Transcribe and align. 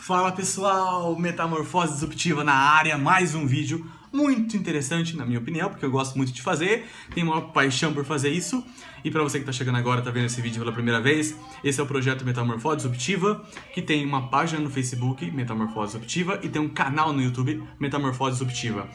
Fala 0.00 0.32
pessoal, 0.32 1.14
Metamorfose 1.18 1.92
Disruptiva 1.92 2.42
na 2.42 2.54
área, 2.54 2.96
mais 2.96 3.34
um 3.34 3.46
vídeo 3.46 3.86
muito 4.10 4.56
interessante 4.56 5.14
na 5.14 5.26
minha 5.26 5.38
opinião, 5.38 5.68
porque 5.68 5.84
eu 5.84 5.90
gosto 5.90 6.16
muito 6.16 6.32
de 6.32 6.40
fazer, 6.40 6.86
tenho 7.14 7.26
uma 7.26 7.52
paixão 7.52 7.92
por 7.92 8.02
fazer 8.02 8.30
isso. 8.30 8.64
E 9.04 9.10
para 9.10 9.22
você 9.22 9.38
que 9.38 9.42
está 9.42 9.52
chegando 9.52 9.76
agora, 9.76 9.98
está 9.98 10.10
vendo 10.10 10.24
esse 10.24 10.40
vídeo 10.40 10.58
pela 10.58 10.72
primeira 10.72 11.02
vez, 11.02 11.36
esse 11.62 11.78
é 11.78 11.82
o 11.82 11.86
projeto 11.86 12.24
Metamorfose 12.24 12.76
Disruptiva, 12.76 13.44
que 13.74 13.82
tem 13.82 14.02
uma 14.06 14.30
página 14.30 14.62
no 14.62 14.70
Facebook, 14.70 15.30
Metamorfose 15.30 15.92
Disruptiva, 15.92 16.40
e 16.42 16.48
tem 16.48 16.62
um 16.62 16.68
canal 16.70 17.12
no 17.12 17.20
YouTube, 17.20 17.62
Metamorfose 17.78 18.38
Disruptiva. 18.38 18.88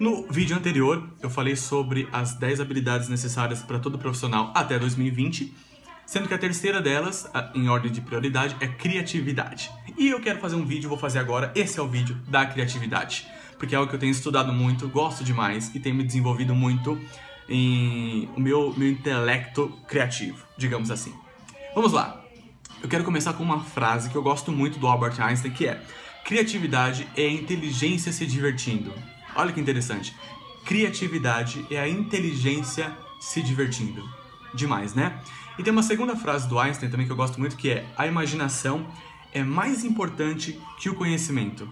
No 0.00 0.26
vídeo 0.30 0.56
anterior, 0.56 1.06
eu 1.22 1.28
falei 1.28 1.54
sobre 1.54 2.08
as 2.10 2.32
10 2.32 2.60
habilidades 2.60 3.10
necessárias 3.10 3.62
para 3.62 3.78
todo 3.78 3.98
profissional 3.98 4.52
até 4.54 4.78
2020 4.78 5.65
sendo 6.06 6.28
que 6.28 6.34
a 6.34 6.38
terceira 6.38 6.80
delas, 6.80 7.28
em 7.54 7.68
ordem 7.68 7.90
de 7.90 8.00
prioridade, 8.00 8.56
é 8.60 8.68
criatividade. 8.68 9.70
E 9.98 10.08
eu 10.08 10.20
quero 10.20 10.38
fazer 10.38 10.54
um 10.54 10.64
vídeo, 10.64 10.88
vou 10.88 10.96
fazer 10.96 11.18
agora, 11.18 11.52
esse 11.54 11.78
é 11.78 11.82
o 11.82 11.88
vídeo 11.88 12.16
da 12.28 12.46
criatividade, 12.46 13.26
porque 13.58 13.74
é 13.74 13.78
algo 13.78 13.90
que 13.90 13.96
eu 13.96 14.00
tenho 14.00 14.12
estudado 14.12 14.52
muito, 14.52 14.88
gosto 14.88 15.24
demais 15.24 15.74
e 15.74 15.80
tem 15.80 15.92
me 15.92 16.04
desenvolvido 16.04 16.54
muito 16.54 16.98
em 17.48 18.28
o 18.36 18.40
meu, 18.40 18.72
meu 18.76 18.88
intelecto 18.88 19.68
criativo, 19.88 20.46
digamos 20.56 20.90
assim. 20.90 21.12
Vamos 21.74 21.92
lá. 21.92 22.22
Eu 22.82 22.88
quero 22.88 23.04
começar 23.04 23.32
com 23.32 23.42
uma 23.42 23.60
frase 23.60 24.08
que 24.08 24.16
eu 24.16 24.22
gosto 24.22 24.52
muito 24.52 24.78
do 24.78 24.86
Albert 24.86 25.20
Einstein, 25.20 25.50
que 25.50 25.66
é: 25.66 25.82
Criatividade 26.24 27.06
é 27.16 27.22
a 27.22 27.30
inteligência 27.30 28.12
se 28.12 28.26
divertindo. 28.26 28.92
Olha 29.34 29.52
que 29.52 29.60
interessante. 29.60 30.14
Criatividade 30.64 31.64
é 31.70 31.78
a 31.78 31.88
inteligência 31.88 32.92
se 33.20 33.40
divertindo. 33.40 34.02
Demais, 34.56 34.94
né? 34.94 35.20
E 35.58 35.62
tem 35.62 35.72
uma 35.72 35.82
segunda 35.82 36.16
frase 36.16 36.48
do 36.48 36.58
Einstein 36.58 36.90
também 36.90 37.06
que 37.06 37.12
eu 37.12 37.16
gosto 37.16 37.38
muito, 37.38 37.56
que 37.56 37.70
é: 37.70 37.86
a 37.96 38.06
imaginação 38.06 38.86
é 39.32 39.44
mais 39.44 39.84
importante 39.84 40.58
que 40.78 40.88
o 40.88 40.94
conhecimento. 40.94 41.68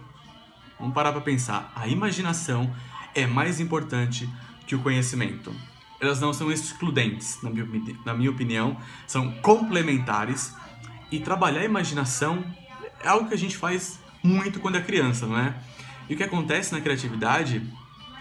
Vamos 0.79 0.93
parar 0.93 1.11
para 1.11 1.21
pensar. 1.21 1.71
A 1.75 1.87
imaginação 1.87 2.73
é 3.13 3.25
mais 3.25 3.59
importante 3.59 4.29
que 4.67 4.75
o 4.75 4.79
conhecimento. 4.79 5.53
Elas 5.99 6.19
não 6.19 6.31
são 6.31 6.51
excludentes, 6.51 7.39
na 7.41 7.49
minha, 7.49 7.67
na 8.05 8.13
minha 8.13 8.29
opinião, 8.29 8.77
são 9.07 9.31
complementares. 9.41 10.53
E 11.11 11.19
trabalhar 11.19 11.61
a 11.61 11.65
imaginação 11.65 12.43
é 13.03 13.07
algo 13.07 13.27
que 13.27 13.33
a 13.33 13.37
gente 13.37 13.57
faz 13.57 13.99
muito 14.21 14.59
quando 14.59 14.77
é 14.77 14.81
criança, 14.81 15.25
não 15.25 15.37
é? 15.37 15.55
E 16.09 16.13
o 16.13 16.17
que 16.17 16.23
acontece 16.23 16.73
na 16.73 16.81
criatividade 16.81 17.61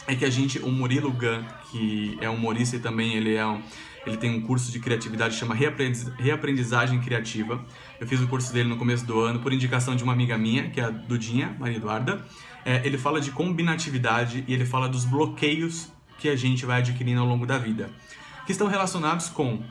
é 0.06 0.14
que 0.14 0.24
a 0.24 0.30
gente, 0.30 0.58
o 0.58 0.70
Murilo 0.70 1.10
Gun, 1.10 1.44
que 1.70 2.16
é 2.20 2.28
humorista 2.28 2.76
e 2.76 2.78
também 2.78 3.14
ele 3.14 3.34
é 3.34 3.46
um, 3.46 3.60
ele 4.06 4.16
tem 4.16 4.30
um 4.30 4.42
curso 4.42 4.70
de 4.70 4.78
criatividade 4.78 5.34
que 5.34 5.40
chama 5.40 5.54
Reaprendizagem 5.54 7.00
Criativa. 7.00 7.64
Eu 7.98 8.06
fiz 8.06 8.20
o 8.20 8.26
curso 8.28 8.52
dele 8.52 8.68
no 8.68 8.76
começo 8.76 9.06
do 9.06 9.20
ano 9.20 9.40
por 9.40 9.52
indicação 9.52 9.96
de 9.96 10.04
uma 10.04 10.12
amiga 10.12 10.36
minha, 10.36 10.70
que 10.70 10.80
é 10.80 10.84
a 10.84 10.90
Dudinha, 10.90 11.56
Maria 11.58 11.78
Eduarda. 11.78 12.24
É, 12.64 12.86
ele 12.86 12.98
fala 12.98 13.20
de 13.20 13.30
combinatividade 13.30 14.44
e 14.46 14.52
ele 14.52 14.64
fala 14.64 14.88
dos 14.88 15.04
bloqueios 15.04 15.88
que 16.18 16.28
a 16.28 16.36
gente 16.36 16.64
vai 16.64 16.80
adquirindo 16.80 17.20
ao 17.20 17.26
longo 17.26 17.46
da 17.46 17.58
vida, 17.58 17.90
que 18.46 18.52
estão 18.52 18.66
relacionados 18.66 19.28
com 19.28 19.62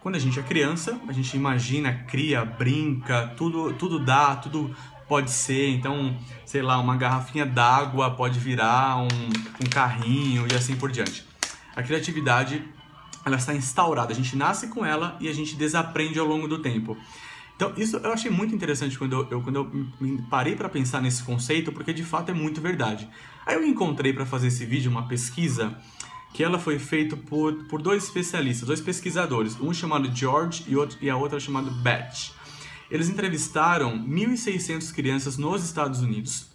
quando 0.00 0.14
a 0.14 0.18
gente 0.18 0.40
é 0.40 0.42
criança, 0.42 0.98
a 1.06 1.12
gente 1.12 1.36
imagina, 1.36 1.92
cria, 2.08 2.42
brinca, 2.42 3.34
tudo, 3.36 3.74
tudo 3.74 3.98
dá, 3.98 4.34
tudo 4.34 4.74
pode 5.06 5.30
ser. 5.30 5.68
Então, 5.68 6.16
sei 6.46 6.62
lá, 6.62 6.78
uma 6.78 6.96
garrafinha 6.96 7.44
d'água 7.44 8.10
pode 8.10 8.38
virar 8.38 8.96
um, 8.96 9.08
um 9.62 9.68
carrinho 9.68 10.46
e 10.50 10.56
assim 10.56 10.74
por 10.74 10.90
diante. 10.90 11.26
A 11.76 11.82
criatividade 11.82 12.64
ela 13.24 13.36
está 13.36 13.54
instaurada, 13.54 14.12
a 14.12 14.16
gente 14.16 14.36
nasce 14.36 14.68
com 14.68 14.84
ela 14.84 15.16
e 15.20 15.28
a 15.28 15.32
gente 15.32 15.54
desaprende 15.56 16.18
ao 16.18 16.26
longo 16.26 16.48
do 16.48 16.58
tempo. 16.58 16.96
Então, 17.54 17.74
isso 17.76 17.98
eu 17.98 18.12
achei 18.12 18.30
muito 18.30 18.54
interessante 18.54 18.98
quando 18.98 19.12
eu, 19.12 19.28
eu 19.30 19.42
quando 19.42 19.56
eu 19.56 20.18
parei 20.30 20.56
para 20.56 20.68
pensar 20.68 21.02
nesse 21.02 21.22
conceito, 21.22 21.70
porque 21.70 21.92
de 21.92 22.02
fato 22.02 22.30
é 22.30 22.34
muito 22.34 22.60
verdade. 22.60 23.06
Aí 23.46 23.54
eu 23.54 23.64
encontrei 23.64 24.12
para 24.12 24.24
fazer 24.24 24.48
esse 24.48 24.64
vídeo 24.64 24.90
uma 24.90 25.06
pesquisa 25.06 25.76
que 26.32 26.42
ela 26.42 26.58
foi 26.58 26.78
feita 26.78 27.16
por, 27.16 27.52
por 27.64 27.82
dois 27.82 28.04
especialistas, 28.04 28.66
dois 28.66 28.80
pesquisadores, 28.80 29.60
um 29.60 29.74
chamado 29.74 30.10
George 30.14 30.64
e, 30.68 30.76
outro, 30.76 30.96
e 31.02 31.10
a 31.10 31.16
outra 31.16 31.38
chamada 31.38 31.70
Beth. 31.70 32.32
Eles 32.90 33.10
entrevistaram 33.10 33.98
1.600 34.06 34.92
crianças 34.94 35.36
nos 35.36 35.62
Estados 35.62 36.00
Unidos 36.00 36.49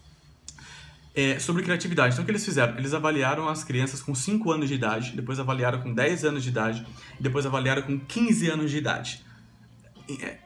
é, 1.16 1.40
sobre 1.40 1.64
criatividade. 1.64 2.14
Então, 2.14 2.24
o 2.24 2.26
que 2.26 2.32
eles 2.32 2.44
fizeram? 2.44 2.78
Eles 2.78 2.94
avaliaram 2.94 3.48
as 3.48 3.64
crianças 3.64 4.02
com 4.02 4.14
5 4.14 4.52
anos 4.52 4.68
de 4.68 4.76
idade, 4.76 5.14
depois 5.16 5.40
avaliaram 5.40 5.82
com 5.82 5.94
10 5.94 6.26
anos 6.26 6.44
de 6.44 6.50
idade, 6.50 6.86
depois 7.20 7.46
avaliaram 7.46 7.84
com 7.84 7.98
15 7.98 8.50
anos 8.50 8.70
de 8.70 8.78
idade. 8.78 9.26
É, 10.22 10.38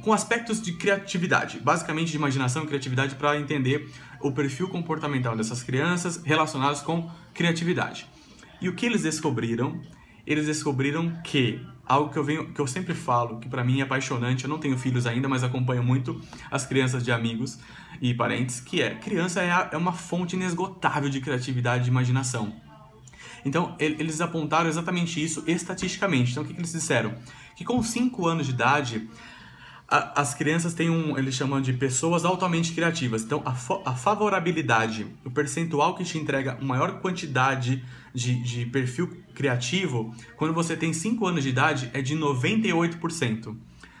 com 0.00 0.12
aspectos 0.12 0.60
de 0.60 0.72
criatividade, 0.72 1.60
basicamente 1.60 2.10
de 2.10 2.16
imaginação 2.16 2.64
e 2.64 2.66
criatividade, 2.66 3.14
para 3.16 3.38
entender 3.38 3.88
o 4.20 4.32
perfil 4.32 4.68
comportamental 4.68 5.36
dessas 5.36 5.62
crianças 5.62 6.22
relacionados 6.24 6.80
com 6.80 7.10
criatividade. 7.34 8.06
E 8.60 8.68
o 8.68 8.74
que 8.74 8.86
eles 8.86 9.02
descobriram? 9.02 9.80
Eles 10.26 10.46
descobriram 10.46 11.12
que 11.22 11.60
algo 11.86 12.10
que 12.10 12.18
eu 12.18 12.24
venho, 12.24 12.52
que 12.52 12.60
eu 12.60 12.66
sempre 12.66 12.94
falo, 12.94 13.38
que 13.38 13.48
para 13.48 13.62
mim 13.62 13.80
é 13.80 13.82
apaixonante. 13.82 14.44
Eu 14.44 14.50
não 14.50 14.58
tenho 14.58 14.76
filhos 14.78 15.06
ainda, 15.06 15.28
mas 15.28 15.42
acompanho 15.44 15.82
muito 15.82 16.20
as 16.50 16.66
crianças 16.66 17.04
de 17.04 17.12
amigos 17.12 17.58
e 18.00 18.14
parentes, 18.14 18.60
que 18.60 18.82
é 18.82 18.94
criança 18.94 19.42
é, 19.42 19.50
a, 19.50 19.70
é 19.72 19.76
uma 19.76 19.92
fonte 19.92 20.36
inesgotável 20.36 21.08
de 21.08 21.20
criatividade 21.20 21.86
e 21.86 21.88
imaginação. 21.88 22.54
Então, 23.44 23.76
eles 23.78 24.20
apontaram 24.22 24.68
exatamente 24.68 25.22
isso 25.22 25.44
estatisticamente. 25.46 26.30
Então, 26.30 26.42
o 26.42 26.46
que, 26.46 26.54
que 26.54 26.60
eles 26.60 26.72
disseram? 26.72 27.14
Que 27.54 27.64
com 27.64 27.82
5 27.82 28.26
anos 28.26 28.46
de 28.46 28.52
idade, 28.52 29.08
a, 29.88 30.20
as 30.20 30.34
crianças 30.34 30.74
têm 30.74 30.90
um, 30.90 31.16
eles 31.18 31.34
chamam 31.34 31.60
de 31.60 31.72
pessoas 31.72 32.24
altamente 32.24 32.72
criativas. 32.72 33.22
Então, 33.22 33.42
a, 33.44 33.50
a 33.90 33.94
favorabilidade, 33.94 35.06
o 35.24 35.30
percentual 35.30 35.94
que 35.94 36.04
te 36.04 36.18
entrega 36.18 36.58
maior 36.60 37.00
quantidade 37.00 37.84
de, 38.14 38.42
de 38.42 38.66
perfil 38.66 39.10
criativo, 39.34 40.14
quando 40.36 40.54
você 40.54 40.76
tem 40.76 40.92
5 40.92 41.26
anos 41.26 41.42
de 41.42 41.50
idade, 41.50 41.90
é 41.92 42.00
de 42.00 42.16
98%. 42.16 43.56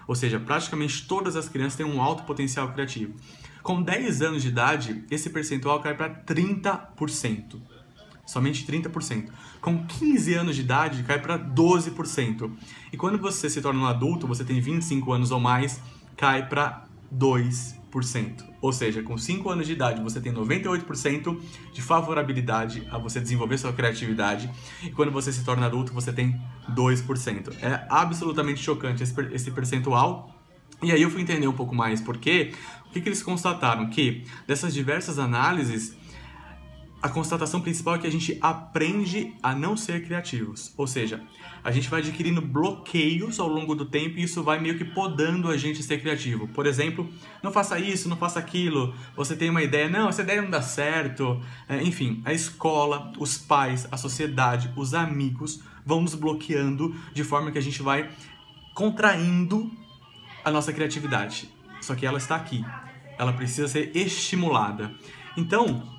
Ou 0.06 0.14
seja, 0.14 0.38
praticamente 0.38 1.06
todas 1.06 1.36
as 1.36 1.48
crianças 1.48 1.76
têm 1.76 1.86
um 1.86 2.00
alto 2.00 2.24
potencial 2.24 2.72
criativo. 2.72 3.14
Com 3.62 3.82
10 3.82 4.20
anos 4.20 4.42
de 4.42 4.48
idade, 4.48 5.04
esse 5.10 5.30
percentual 5.30 5.80
cai 5.80 5.94
para 5.94 6.10
30%. 6.10 7.60
Somente 8.26 8.66
30%. 8.66 9.28
Com 9.60 9.86
15 9.86 10.34
anos 10.34 10.56
de 10.56 10.62
idade, 10.62 11.02
cai 11.02 11.20
para 11.20 11.38
12%. 11.38 12.50
E 12.92 12.96
quando 12.96 13.18
você 13.18 13.50
se 13.50 13.60
torna 13.60 13.80
um 13.80 13.86
adulto, 13.86 14.26
você 14.26 14.44
tem 14.44 14.60
25 14.60 15.12
anos 15.12 15.30
ou 15.30 15.40
mais, 15.40 15.80
cai 16.16 16.48
para 16.48 16.84
2%. 17.14 17.74
Ou 18.60 18.72
seja, 18.72 19.02
com 19.02 19.16
5 19.16 19.48
anos 19.50 19.66
de 19.66 19.72
idade 19.72 20.02
você 20.02 20.20
tem 20.20 20.32
98% 20.32 21.38
de 21.72 21.82
favorabilidade 21.82 22.86
a 22.90 22.98
você 22.98 23.20
desenvolver 23.20 23.56
sua 23.56 23.72
criatividade, 23.72 24.50
e 24.82 24.90
quando 24.90 25.12
você 25.12 25.32
se 25.32 25.44
torna 25.44 25.66
adulto 25.66 25.92
você 25.92 26.12
tem 26.12 26.40
2%. 26.70 27.54
É 27.62 27.86
absolutamente 27.88 28.60
chocante 28.60 29.02
esse 29.02 29.50
percentual. 29.52 30.34
E 30.82 30.90
aí 30.90 31.00
eu 31.00 31.10
fui 31.10 31.22
entender 31.22 31.46
um 31.46 31.52
pouco 31.52 31.74
mais 31.74 32.00
porque 32.00 32.52
o 32.86 32.90
que, 32.90 33.00
que 33.00 33.08
eles 33.08 33.22
constataram? 33.22 33.88
Que 33.88 34.24
dessas 34.46 34.74
diversas 34.74 35.18
análises, 35.18 35.96
a 37.04 37.08
constatação 37.10 37.60
principal 37.60 37.96
é 37.96 37.98
que 37.98 38.06
a 38.06 38.10
gente 38.10 38.38
aprende 38.40 39.34
a 39.42 39.54
não 39.54 39.76
ser 39.76 40.02
criativos. 40.06 40.72
Ou 40.74 40.86
seja, 40.86 41.22
a 41.62 41.70
gente 41.70 41.86
vai 41.90 42.00
adquirindo 42.00 42.40
bloqueios 42.40 43.38
ao 43.38 43.46
longo 43.46 43.74
do 43.74 43.84
tempo 43.84 44.18
e 44.18 44.22
isso 44.22 44.42
vai 44.42 44.58
meio 44.58 44.78
que 44.78 44.86
podando 44.86 45.50
a 45.50 45.56
gente 45.58 45.82
ser 45.82 46.00
criativo. 46.00 46.48
Por 46.48 46.64
exemplo, 46.64 47.06
não 47.42 47.52
faça 47.52 47.78
isso, 47.78 48.08
não 48.08 48.16
faça 48.16 48.38
aquilo. 48.38 48.94
Você 49.14 49.36
tem 49.36 49.50
uma 49.50 49.62
ideia, 49.62 49.86
não, 49.86 50.08
essa 50.08 50.22
ideia 50.22 50.40
não 50.40 50.48
dá 50.48 50.62
certo. 50.62 51.38
É, 51.68 51.82
enfim, 51.82 52.22
a 52.24 52.32
escola, 52.32 53.12
os 53.18 53.36
pais, 53.36 53.86
a 53.92 53.98
sociedade, 53.98 54.72
os 54.74 54.94
amigos 54.94 55.60
vão 55.84 56.00
nos 56.00 56.14
bloqueando 56.14 56.96
de 57.12 57.22
forma 57.22 57.52
que 57.52 57.58
a 57.58 57.62
gente 57.62 57.82
vai 57.82 58.08
contraindo 58.72 59.70
a 60.42 60.50
nossa 60.50 60.72
criatividade. 60.72 61.50
Só 61.82 61.94
que 61.94 62.06
ela 62.06 62.16
está 62.16 62.34
aqui. 62.34 62.64
Ela 63.18 63.34
precisa 63.34 63.68
ser 63.68 63.94
estimulada. 63.94 64.90
Então, 65.36 65.92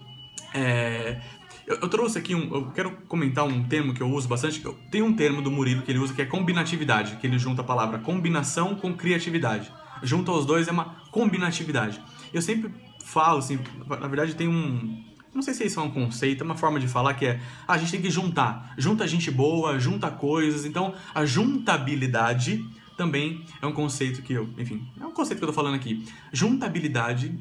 é, 0.56 1.22
eu, 1.68 1.78
eu, 1.82 1.90
trouxe 1.90 2.18
aqui 2.18 2.34
um. 2.34 2.54
Eu 2.54 2.72
quero 2.72 2.92
comentar 3.08 3.46
um 3.46 3.64
termo 3.64 3.94
que 3.94 4.02
eu 4.02 4.10
uso 4.10 4.28
bastante. 4.28 4.64
Eu, 4.64 4.74
tem 4.90 5.02
um 5.02 5.14
termo 5.14 5.42
do 5.42 5.52
Murilo 5.52 5.82
que 5.82 5.92
ele 5.92 6.00
usa 6.00 6.14
que 6.14 6.22
é 6.22 6.26
combinatividade, 6.26 7.18
que 7.18 7.28
ele 7.28 7.38
junta 7.38 7.62
a 7.62 7.66
palavra 7.66 8.00
combinação 8.00 8.76
com 8.76 8.94
criatividade. 8.94 9.72
Junto 10.02 10.32
aos 10.32 10.46
dois 10.46 10.68
é 10.68 10.72
uma 10.72 10.96
combinatividade. 11.12 12.02
Eu 12.34 12.42
sempre 12.42 12.74
falo, 13.04 13.40
assim, 13.40 13.60
na 13.88 14.08
verdade 14.08 14.36
tem 14.36 14.48
um. 14.48 15.04
Não 15.34 15.42
sei 15.42 15.54
se 15.54 15.66
isso 15.66 15.80
é 15.82 15.84
um 15.84 15.92
conceito, 15.92 16.42
é 16.42 16.46
uma 16.46 16.56
forma 16.56 16.80
de 16.80 16.88
falar 16.88 17.14
que 17.16 17.26
é. 17.26 17.42
Ah, 17.68 17.74
a 17.74 17.78
gente 17.78 17.92
tem 17.92 18.02
que 18.02 18.10
juntar. 18.10 18.74
Junta 18.78 19.06
gente 19.06 19.30
boa, 19.30 19.78
junta 19.78 20.10
coisas. 20.10 20.64
Então, 20.64 20.94
a 21.14 21.26
juntabilidade 21.26 22.64
também 22.96 23.44
é 23.62 23.66
um 23.66 23.74
conceito 23.74 24.22
que 24.22 24.32
eu. 24.32 24.48
Enfim, 24.58 24.88
é 25.02 25.06
um 25.06 25.12
conceito 25.12 25.40
que 25.40 25.44
eu 25.44 25.50
tô 25.50 25.54
falando 25.54 25.76
aqui. 25.76 26.06
Juntabilidade 26.32 27.38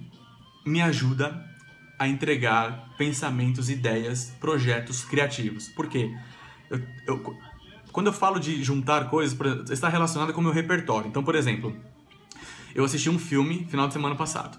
me 0.67 0.81
ajuda 0.81 1.54
a 1.99 2.09
entregar 2.09 2.95
pensamentos, 2.99 3.71
ideias, 3.71 4.35
projetos 4.41 5.05
criativos. 5.05 5.69
Por 5.69 5.89
quê? 5.89 6.15
Eu, 6.71 6.81
eu, 7.07 7.37
quando 7.93 8.09
eu 8.09 8.13
falo 8.13 8.39
de 8.41 8.63
juntar 8.63 9.09
coisas, 9.09 9.37
está 9.71 9.89
relacionado 9.89 10.33
com 10.33 10.41
o 10.41 10.45
meu 10.45 10.53
repertório. 10.53 11.09
Então, 11.09 11.23
por 11.23 11.35
exemplo, 11.35 11.75
eu 12.75 12.85
assisti 12.85 13.09
um 13.09 13.19
filme 13.19 13.67
final 13.71 13.87
de 13.87 13.93
semana 13.93 14.17
passado. 14.17 14.59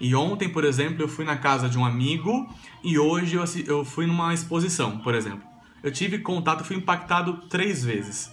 E 0.00 0.14
ontem, 0.14 0.48
por 0.48 0.64
exemplo, 0.64 1.02
eu 1.02 1.08
fui 1.08 1.24
na 1.24 1.36
casa 1.36 1.68
de 1.68 1.78
um 1.78 1.84
amigo 1.84 2.48
e 2.84 2.98
hoje 2.98 3.36
eu, 3.36 3.44
eu 3.66 3.84
fui 3.84 4.06
numa 4.06 4.32
exposição, 4.32 4.98
por 4.98 5.14
exemplo. 5.14 5.42
Eu 5.82 5.90
tive 5.90 6.18
contato, 6.18 6.64
fui 6.64 6.76
impactado 6.76 7.48
três 7.48 7.84
vezes. 7.84 8.30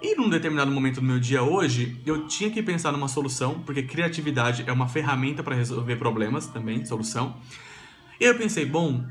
E 0.00 0.16
num 0.16 0.28
determinado 0.28 0.70
momento 0.70 0.96
do 0.96 1.06
meu 1.06 1.20
dia 1.20 1.42
hoje, 1.42 2.00
eu 2.04 2.26
tinha 2.26 2.50
que 2.50 2.60
pensar 2.60 2.90
numa 2.90 3.06
solução, 3.06 3.60
porque 3.60 3.84
criatividade 3.84 4.64
é 4.66 4.72
uma 4.72 4.88
ferramenta 4.88 5.44
para 5.44 5.54
resolver 5.54 5.94
problemas 5.96 6.46
também, 6.48 6.84
solução. 6.84 7.36
E 8.22 8.24
eu 8.24 8.36
pensei, 8.36 8.64
bom, 8.64 9.04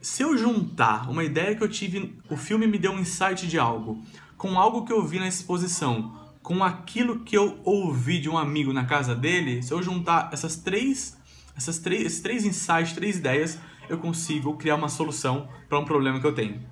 se 0.00 0.22
eu 0.22 0.38
juntar 0.38 1.10
uma 1.10 1.22
ideia 1.22 1.54
que 1.54 1.62
eu 1.62 1.68
tive, 1.68 2.18
o 2.30 2.36
filme 2.38 2.66
me 2.66 2.78
deu 2.78 2.92
um 2.92 2.98
insight 2.98 3.46
de 3.46 3.58
algo, 3.58 4.02
com 4.38 4.58
algo 4.58 4.86
que 4.86 4.92
eu 4.94 5.06
vi 5.06 5.18
na 5.18 5.28
exposição, 5.28 6.18
com 6.42 6.64
aquilo 6.64 7.20
que 7.20 7.36
eu 7.36 7.60
ouvi 7.62 8.18
de 8.18 8.30
um 8.30 8.38
amigo 8.38 8.72
na 8.72 8.86
casa 8.86 9.14
dele, 9.14 9.62
se 9.62 9.70
eu 9.70 9.82
juntar 9.82 10.30
essas 10.32 10.56
três, 10.56 11.14
essas 11.54 11.78
três, 11.78 12.06
esses 12.06 12.20
três 12.22 12.46
insights, 12.46 12.94
três 12.94 13.18
ideias, 13.18 13.58
eu 13.86 13.98
consigo 13.98 14.56
criar 14.56 14.76
uma 14.76 14.88
solução 14.88 15.46
para 15.68 15.78
um 15.78 15.84
problema 15.84 16.18
que 16.18 16.26
eu 16.26 16.34
tenho. 16.34 16.62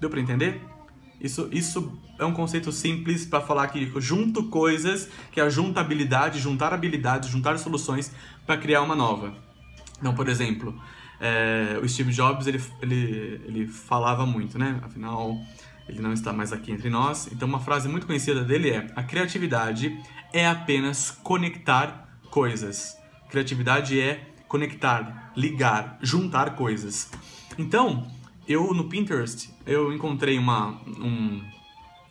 Deu 0.00 0.08
para 0.08 0.20
entender? 0.20 0.62
Isso, 1.20 1.46
isso 1.52 2.00
é 2.18 2.24
um 2.24 2.32
conceito 2.32 2.72
simples 2.72 3.26
para 3.26 3.42
falar 3.42 3.68
que 3.68 3.92
junto 4.00 4.44
coisas, 4.44 5.10
que 5.30 5.40
é 5.40 5.44
a 5.44 5.50
juntabilidade, 5.50 6.40
juntar 6.40 6.72
habilidades, 6.72 7.28
juntar 7.28 7.58
soluções 7.58 8.10
para 8.46 8.56
criar 8.56 8.80
uma 8.80 8.96
nova. 8.96 9.36
Então, 10.00 10.14
por 10.14 10.26
exemplo, 10.26 10.80
é, 11.20 11.78
o 11.82 11.88
Steve 11.88 12.12
Jobs 12.12 12.46
ele, 12.46 12.62
ele, 12.80 13.40
ele 13.46 13.66
falava 13.66 14.24
muito, 14.24 14.58
né? 14.58 14.78
Afinal, 14.82 15.36
ele 15.88 16.00
não 16.00 16.12
está 16.12 16.32
mais 16.32 16.52
aqui 16.52 16.70
entre 16.70 16.88
nós. 16.90 17.28
Então, 17.32 17.48
uma 17.48 17.60
frase 17.60 17.88
muito 17.88 18.06
conhecida 18.06 18.44
dele 18.44 18.70
é: 18.70 18.86
A 18.94 19.02
criatividade 19.02 19.98
é 20.32 20.46
apenas 20.46 21.10
conectar 21.10 22.08
coisas. 22.30 22.96
Criatividade 23.30 23.98
é 24.00 24.28
conectar, 24.46 25.32
ligar, 25.36 25.98
juntar 26.00 26.54
coisas. 26.54 27.10
Então, 27.58 28.06
eu 28.46 28.72
no 28.72 28.88
Pinterest 28.88 29.50
eu 29.66 29.92
encontrei 29.92 30.38
uma, 30.38 30.80
um, 30.86 31.42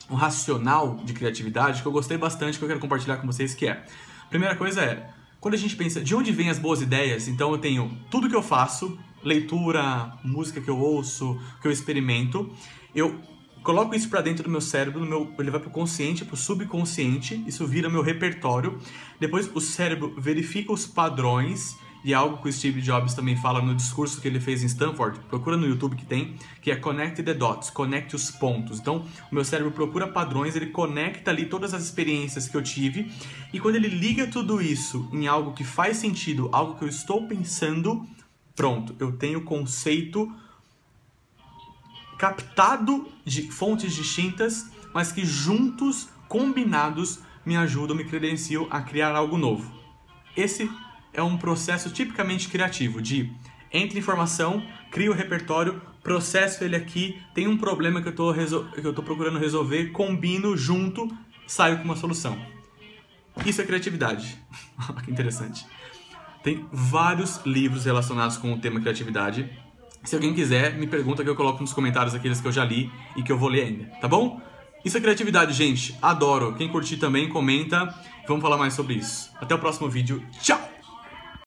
um 0.09 0.15
racional 0.15 0.97
de 1.03 1.13
criatividade 1.13 1.81
que 1.81 1.87
eu 1.87 1.91
gostei 1.91 2.17
bastante 2.17 2.59
que 2.59 2.63
eu 2.63 2.67
quero 2.67 2.79
compartilhar 2.79 3.17
com 3.17 3.25
vocês 3.25 3.55
que 3.55 3.67
é 3.67 3.83
primeira 4.29 4.55
coisa 4.55 4.81
é 4.81 5.09
quando 5.39 5.53
a 5.53 5.57
gente 5.57 5.75
pensa 5.75 6.01
de 6.01 6.15
onde 6.15 6.31
vêm 6.31 6.49
as 6.49 6.59
boas 6.59 6.81
ideias 6.81 7.27
então 7.27 7.51
eu 7.51 7.57
tenho 7.57 7.97
tudo 8.09 8.29
que 8.29 8.35
eu 8.35 8.43
faço 8.43 8.97
leitura 9.23 10.13
música 10.23 10.61
que 10.61 10.69
eu 10.69 10.77
ouço 10.77 11.39
que 11.61 11.67
eu 11.67 11.71
experimento 11.71 12.51
eu 12.93 13.19
coloco 13.67 13.93
isso 13.93 14.09
para 14.09 14.21
dentro 14.21 14.45
do 14.45 14.49
meu 14.49 14.61
cérebro, 14.61 15.05
meu, 15.05 15.29
ele 15.37 15.51
vai 15.51 15.59
para 15.59 15.67
o 15.67 15.71
consciente, 15.71 16.23
para 16.23 16.35
o 16.35 16.37
subconsciente, 16.37 17.43
isso 17.45 17.67
vira 17.67 17.89
meu 17.89 18.01
repertório. 18.01 18.79
Depois 19.19 19.51
o 19.53 19.59
cérebro 19.59 20.15
verifica 20.17 20.71
os 20.71 20.87
padrões 20.87 21.77
e 22.07 22.13
é 22.13 22.15
algo 22.15 22.37
que 22.37 22.47
o 22.47 22.53
Steve 22.53 22.81
Jobs 22.81 23.13
também 23.13 23.35
fala 23.35 23.61
no 23.61 23.75
discurso 23.75 24.21
que 24.21 24.29
ele 24.29 24.39
fez 24.39 24.63
em 24.63 24.67
Stanford, 24.67 25.19
procura 25.27 25.57
no 25.57 25.67
YouTube 25.67 25.97
que 25.97 26.05
tem, 26.05 26.37
que 26.61 26.71
é 26.71 26.75
Connect 26.77 27.21
the 27.21 27.33
Dots, 27.33 27.69
conecte 27.69 28.15
os 28.15 28.31
pontos. 28.31 28.79
Então, 28.79 29.05
o 29.29 29.35
meu 29.35 29.43
cérebro 29.43 29.73
procura 29.73 30.07
padrões, 30.07 30.55
ele 30.55 30.67
conecta 30.67 31.31
ali 31.31 31.47
todas 31.47 31.73
as 31.73 31.83
experiências 31.83 32.47
que 32.47 32.55
eu 32.55 32.63
tive, 32.63 33.11
e 33.51 33.59
quando 33.59 33.75
ele 33.75 33.89
liga 33.89 34.25
tudo 34.25 34.61
isso 34.61 35.09
em 35.11 35.27
algo 35.27 35.51
que 35.51 35.65
faz 35.65 35.97
sentido, 35.97 36.49
algo 36.53 36.75
que 36.75 36.85
eu 36.85 36.87
estou 36.87 37.27
pensando, 37.27 38.07
pronto, 38.55 38.95
eu 38.99 39.11
tenho 39.11 39.43
conceito 39.43 40.33
captado 42.17 43.05
de 43.25 43.51
fontes 43.51 43.93
distintas, 43.93 44.71
mas 44.93 45.11
que 45.11 45.25
juntos, 45.25 46.07
combinados, 46.29 47.19
me 47.45 47.57
ajudam, 47.57 47.97
me 47.97 48.05
credenciam 48.05 48.65
a 48.69 48.81
criar 48.81 49.13
algo 49.13 49.37
novo. 49.37 49.75
Esse 50.37 50.69
é 51.13 51.21
um 51.21 51.37
processo 51.37 51.89
tipicamente 51.91 52.47
criativo 52.49 53.01
de 53.01 53.31
entre 53.71 53.99
informação, 53.99 54.65
crio 54.91 55.11
o 55.11 55.15
repertório, 55.15 55.81
processo 56.01 56.63
ele 56.63 56.75
aqui, 56.75 57.21
tem 57.33 57.47
um 57.47 57.57
problema 57.57 58.01
que 58.01 58.07
eu 58.07 58.89
estou 58.89 59.03
procurando 59.03 59.37
resolver, 59.37 59.87
combino 59.87 60.55
junto, 60.55 61.07
saio 61.45 61.77
com 61.77 61.83
uma 61.83 61.95
solução. 61.95 62.37
Isso 63.45 63.61
é 63.61 63.65
criatividade. 63.65 64.37
que 65.03 65.11
interessante. 65.11 65.65
Tem 66.43 66.65
vários 66.71 67.41
livros 67.45 67.85
relacionados 67.85 68.37
com 68.37 68.53
o 68.53 68.59
tema 68.59 68.79
criatividade. 68.79 69.49
Se 70.03 70.15
alguém 70.15 70.33
quiser, 70.33 70.77
me 70.77 70.87
pergunta 70.87 71.23
que 71.23 71.29
eu 71.29 71.35
coloco 71.35 71.59
nos 71.59 71.73
comentários 71.73 72.15
aqueles 72.15 72.39
que 72.39 72.47
eu 72.47 72.51
já 72.51 72.63
li 72.63 72.89
e 73.15 73.23
que 73.23 73.31
eu 73.31 73.37
vou 73.37 73.49
ler 73.49 73.63
ainda, 73.63 73.85
tá 73.99 74.07
bom? 74.07 74.41
Isso 74.85 74.97
é 74.97 75.01
criatividade, 75.01 75.51
gente. 75.53 75.97
Adoro. 76.01 76.55
Quem 76.55 76.69
curtir 76.69 76.95
também, 76.95 77.27
comenta. 77.27 77.93
Vamos 78.25 78.41
falar 78.41 78.57
mais 78.57 78.73
sobre 78.73 78.93
isso. 78.93 79.29
Até 79.41 79.53
o 79.53 79.59
próximo 79.59 79.89
vídeo. 79.89 80.23
Tchau! 80.41 80.76